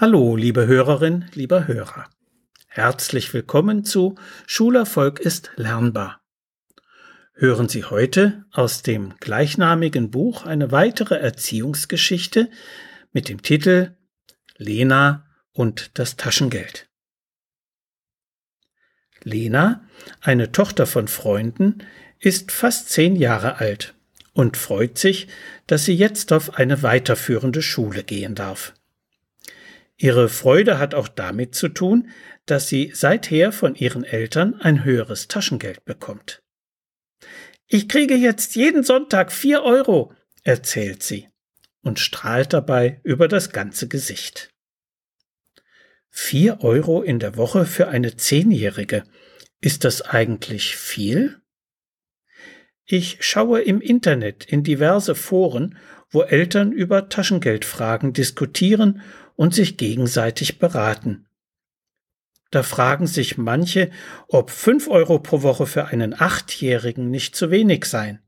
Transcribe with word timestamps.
Hallo, 0.00 0.34
liebe 0.34 0.66
Hörerin, 0.66 1.26
lieber 1.34 1.68
Hörer. 1.68 2.08
Herzlich 2.68 3.34
willkommen 3.34 3.84
zu 3.84 4.14
Schulerfolg 4.46 5.20
ist 5.20 5.50
lernbar. 5.56 6.22
Hören 7.34 7.68
Sie 7.68 7.84
heute 7.84 8.46
aus 8.50 8.80
dem 8.80 9.12
gleichnamigen 9.20 10.10
Buch 10.10 10.46
eine 10.46 10.72
weitere 10.72 11.16
Erziehungsgeschichte 11.16 12.48
mit 13.12 13.28
dem 13.28 13.42
Titel 13.42 13.94
Lena 14.56 15.26
und 15.52 15.90
das 15.98 16.16
Taschengeld. 16.16 16.88
Lena, 19.22 19.86
eine 20.22 20.50
Tochter 20.50 20.86
von 20.86 21.08
Freunden, 21.08 21.84
ist 22.18 22.52
fast 22.52 22.88
zehn 22.88 23.16
Jahre 23.16 23.58
alt 23.58 23.92
und 24.32 24.56
freut 24.56 24.96
sich, 24.96 25.28
dass 25.66 25.84
sie 25.84 25.94
jetzt 25.94 26.32
auf 26.32 26.54
eine 26.54 26.82
weiterführende 26.82 27.60
Schule 27.60 28.02
gehen 28.02 28.34
darf. 28.34 28.72
Ihre 30.02 30.30
Freude 30.30 30.78
hat 30.78 30.94
auch 30.94 31.08
damit 31.08 31.54
zu 31.54 31.68
tun, 31.68 32.08
dass 32.46 32.68
sie 32.68 32.90
seither 32.94 33.52
von 33.52 33.74
ihren 33.74 34.02
Eltern 34.02 34.54
ein 34.54 34.82
höheres 34.82 35.28
Taschengeld 35.28 35.84
bekommt. 35.84 36.42
Ich 37.66 37.86
kriege 37.86 38.14
jetzt 38.14 38.56
jeden 38.56 38.82
Sonntag 38.82 39.30
vier 39.30 39.62
Euro, 39.62 40.14
erzählt 40.42 41.02
sie 41.02 41.28
und 41.82 41.98
strahlt 41.98 42.54
dabei 42.54 43.02
über 43.04 43.28
das 43.28 43.50
ganze 43.50 43.88
Gesicht. 43.88 44.48
Vier 46.08 46.62
Euro 46.62 47.02
in 47.02 47.18
der 47.18 47.36
Woche 47.36 47.66
für 47.66 47.88
eine 47.88 48.16
Zehnjährige. 48.16 49.04
Ist 49.60 49.84
das 49.84 50.00
eigentlich 50.00 50.76
viel? 50.76 51.42
Ich 52.86 53.18
schaue 53.20 53.60
im 53.60 53.82
Internet 53.82 54.46
in 54.46 54.64
diverse 54.64 55.14
Foren, 55.14 55.76
wo 56.08 56.22
Eltern 56.22 56.72
über 56.72 57.10
Taschengeldfragen 57.10 58.14
diskutieren 58.14 59.02
und 59.40 59.54
sich 59.54 59.78
gegenseitig 59.78 60.58
beraten. 60.58 61.24
Da 62.50 62.62
fragen 62.62 63.06
sich 63.06 63.38
manche, 63.38 63.90
ob 64.28 64.50
fünf 64.50 64.86
Euro 64.86 65.18
pro 65.18 65.40
Woche 65.40 65.64
für 65.66 65.86
einen 65.86 66.12
Achtjährigen 66.12 67.10
nicht 67.10 67.34
zu 67.34 67.50
wenig 67.50 67.86
seien. 67.86 68.18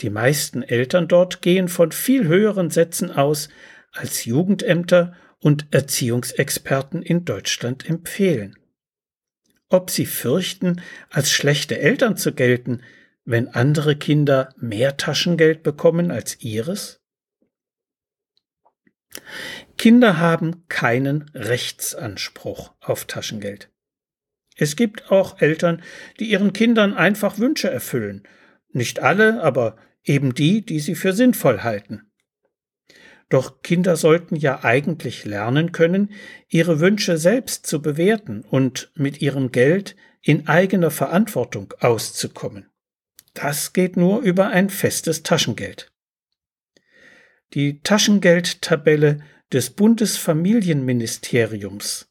Die 0.00 0.08
meisten 0.08 0.62
Eltern 0.62 1.06
dort 1.06 1.42
gehen 1.42 1.68
von 1.68 1.92
viel 1.92 2.26
höheren 2.26 2.70
Sätzen 2.70 3.10
aus, 3.10 3.50
als 3.92 4.24
Jugendämter 4.24 5.14
und 5.38 5.66
Erziehungsexperten 5.70 7.02
in 7.02 7.26
Deutschland 7.26 7.86
empfehlen. 7.86 8.58
Ob 9.68 9.90
sie 9.90 10.06
fürchten, 10.06 10.80
als 11.10 11.30
schlechte 11.30 11.78
Eltern 11.78 12.16
zu 12.16 12.32
gelten, 12.32 12.80
wenn 13.26 13.48
andere 13.48 13.96
Kinder 13.96 14.54
mehr 14.56 14.96
Taschengeld 14.96 15.62
bekommen 15.62 16.10
als 16.10 16.40
ihres? 16.40 16.97
Kinder 19.78 20.18
haben 20.18 20.66
keinen 20.68 21.30
Rechtsanspruch 21.34 22.72
auf 22.80 23.04
Taschengeld. 23.04 23.70
Es 24.56 24.74
gibt 24.74 25.10
auch 25.12 25.40
Eltern, 25.40 25.82
die 26.18 26.24
ihren 26.24 26.52
Kindern 26.52 26.94
einfach 26.94 27.38
Wünsche 27.38 27.70
erfüllen. 27.70 28.24
Nicht 28.72 29.00
alle, 29.00 29.40
aber 29.40 29.76
eben 30.02 30.34
die, 30.34 30.62
die 30.66 30.80
sie 30.80 30.96
für 30.96 31.12
sinnvoll 31.12 31.62
halten. 31.62 32.10
Doch 33.28 33.62
Kinder 33.62 33.96
sollten 33.96 34.36
ja 34.36 34.64
eigentlich 34.64 35.24
lernen 35.24 35.70
können, 35.70 36.12
ihre 36.48 36.80
Wünsche 36.80 37.18
selbst 37.18 37.66
zu 37.66 37.80
bewerten 37.80 38.42
und 38.42 38.90
mit 38.94 39.22
ihrem 39.22 39.52
Geld 39.52 39.94
in 40.22 40.48
eigener 40.48 40.90
Verantwortung 40.90 41.72
auszukommen. 41.78 42.68
Das 43.34 43.72
geht 43.72 43.96
nur 43.96 44.22
über 44.22 44.48
ein 44.48 44.70
festes 44.70 45.22
Taschengeld. 45.22 45.92
Die 47.54 47.80
Taschengeldtabelle 47.80 49.20
des 49.52 49.70
Bundesfamilienministeriums, 49.70 52.08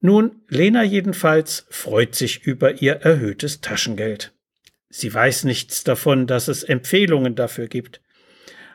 Nun, 0.00 0.42
Lena 0.48 0.82
jedenfalls 0.82 1.66
freut 1.70 2.14
sich 2.14 2.44
über 2.44 2.82
ihr 2.82 2.94
erhöhtes 2.94 3.60
Taschengeld. 3.60 4.32
Sie 4.88 5.12
weiß 5.12 5.44
nichts 5.44 5.84
davon, 5.84 6.26
dass 6.26 6.48
es 6.48 6.62
Empfehlungen 6.62 7.34
dafür 7.34 7.66
gibt. 7.66 8.00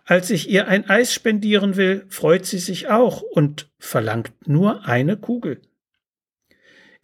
Als 0.05 0.29
ich 0.29 0.49
ihr 0.49 0.67
ein 0.67 0.89
Eis 0.89 1.13
spendieren 1.13 1.78
will, 1.78 2.05
freut 2.09 2.45
sie 2.45 2.57
sich 2.57 2.89
auch 2.89 3.22
und 3.22 3.69
verlangt 3.79 4.33
nur 4.45 4.85
eine 4.85 5.16
Kugel. 5.16 5.61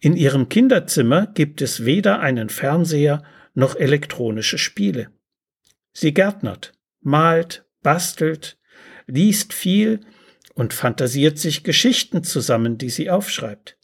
In 0.00 0.16
ihrem 0.16 0.48
Kinderzimmer 0.48 1.26
gibt 1.26 1.60
es 1.60 1.84
weder 1.84 2.20
einen 2.20 2.48
Fernseher 2.48 3.24
noch 3.54 3.74
elektronische 3.74 4.58
Spiele. 4.58 5.10
Sie 5.92 6.14
gärtnert, 6.14 6.72
malt, 7.00 7.64
bastelt, 7.82 8.58
liest 9.06 9.52
viel 9.52 10.00
und 10.54 10.72
fantasiert 10.72 11.38
sich 11.38 11.64
Geschichten 11.64 12.22
zusammen, 12.22 12.78
die 12.78 12.90
sie 12.90 13.10
aufschreibt. 13.10 13.76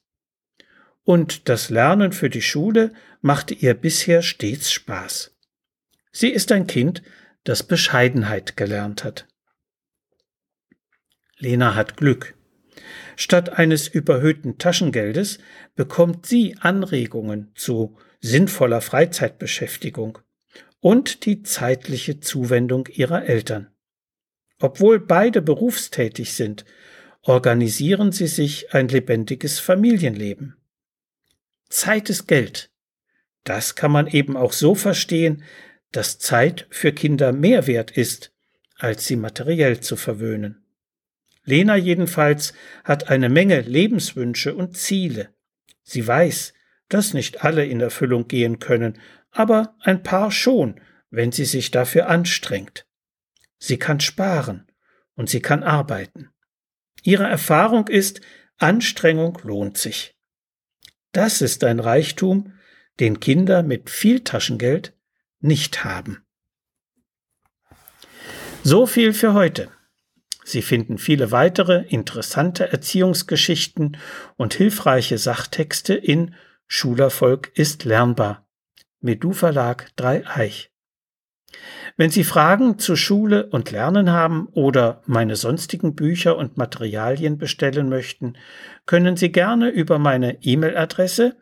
Und 1.03 1.49
das 1.49 1.71
Lernen 1.71 2.13
für 2.13 2.31
die 2.31 2.43
Schule 2.43 2.93
machte 3.21 3.55
ihr 3.55 3.75
bisher 3.75 4.23
stets 4.23 4.71
Spaß. 4.71 5.37
Sie 6.13 6.29
ist 6.29 6.53
ein 6.53 6.67
Kind, 6.67 7.03
das 7.43 7.63
Bescheidenheit 7.63 8.57
gelernt 8.57 9.05
hat. 9.05 9.27
Lena 11.39 11.75
hat 11.75 11.97
Glück. 11.97 12.35
Statt 13.17 13.51
eines 13.51 13.89
überhöhten 13.89 14.59
Taschengeldes 14.59 15.39
bekommt 15.75 16.27
sie 16.27 16.57
Anregungen 16.61 17.53
zu 17.55 17.97
sinnvoller 18.21 18.81
Freizeitbeschäftigung 18.81 20.19
und 20.81 21.25
die 21.25 21.43
zeitliche 21.43 22.21
Zuwendung 22.21 22.89
ihrer 22.89 23.25
Eltern. 23.27 23.69
Obwohl 24.61 25.01
beide 25.01 25.43
berufstätig 25.43 26.35
sind, 26.35 26.65
organisieren 27.23 28.13
sie 28.13 28.27
sich 28.27 28.75
ein 28.75 28.89
lebendiges 28.89 29.59
Familienleben. 29.59 30.57
Zeit 31.69 32.11
ist 32.11 32.29
Geld. 32.29 32.71
Das 33.45 33.75
kann 33.75 33.91
man 33.91 34.07
eben 34.07 34.37
auch 34.37 34.53
so 34.53 34.75
verstehen, 34.75 35.43
dass 35.93 36.19
Zeit 36.19 36.67
für 36.71 36.93
Kinder 36.93 37.33
mehr 37.33 37.67
wert 37.67 37.91
ist, 37.91 38.33
als 38.79 39.07
sie 39.07 39.17
materiell 39.17 39.81
zu 39.81 39.97
verwöhnen. 39.97 40.64
Lena 41.45 41.77
jedenfalls 41.77 42.55
hat 42.85 43.09
eine 43.09 43.29
Menge 43.29 43.61
Lebenswünsche 43.61 44.55
und 44.55 44.77
Ziele. 44.77 45.35
Sie 45.83 46.07
weiß, 46.07 46.55
dass 46.89 47.15
nicht 47.15 47.45
alle 47.45 47.67
in 47.67 47.81
Erfüllung 47.81 48.29
gehen 48.29 48.59
können, 48.59 48.99
aber 49.31 49.77
ein 49.81 50.03
paar 50.03 50.31
schon, 50.31 50.81
wenn 51.11 51.33
sie 51.33 51.45
sich 51.45 51.71
dafür 51.71 52.09
anstrengt. 52.09 52.87
Sie 53.59 53.79
kann 53.79 54.01
sparen 54.01 54.67
und 55.15 55.29
sie 55.29 55.41
kann 55.41 55.63
arbeiten. 55.63 56.31
Ihre 57.03 57.25
Erfahrung 57.25 57.89
ist, 57.89 58.21
Anstrengung 58.57 59.39
lohnt 59.43 59.77
sich. 59.77 60.17
Das 61.13 61.43
ist 61.43 61.65
ein 61.65 61.81
Reichtum, 61.81 62.53
den 63.01 63.21
Kinder 63.21 63.63
mit 63.63 63.91
viel 63.91 64.21
Taschengeld 64.21 64.95
nicht 65.41 65.85
haben. 65.85 66.25
So 68.63 68.87
viel 68.87 69.13
für 69.13 69.35
heute. 69.35 69.71
Sie 70.45 70.63
finden 70.63 70.99
viele 70.99 71.33
weitere 71.33 71.85
interessante 71.89 72.71
Erziehungsgeschichten 72.71 73.97
und 74.37 74.55
hilfreiche 74.55 75.19
Sachtexte 75.19 75.95
in 75.95 76.37
Schulerfolg 76.67 77.51
ist 77.55 77.85
lernbar. 77.85 78.47
Medu 79.01 79.33
Verlag 79.33 79.91
3 79.97 80.27
Eich. 80.27 80.71
Wenn 81.97 82.11
Sie 82.11 82.25
Fragen 82.25 82.79
zu 82.79 82.97
Schule 82.97 83.47
und 83.47 83.71
Lernen 83.71 84.11
haben 84.11 84.49
oder 84.49 85.03
meine 85.07 85.37
sonstigen 85.37 85.95
Bücher 85.95 86.37
und 86.37 86.57
Materialien 86.57 87.39
bestellen 87.39 87.89
möchten, 87.89 88.37
können 88.87 89.17
Sie 89.17 89.31
gerne 89.33 89.71
über 89.71 89.99
meine 89.99 90.43
E-Mail-Adresse 90.43 91.37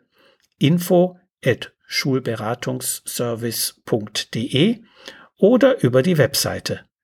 info 0.59 1.19
at 1.43 1.73
schulberatungsservice.de 1.87 4.83
oder 5.37 5.83
über 5.83 6.03
die 6.03 6.17
Webseite 6.17 6.85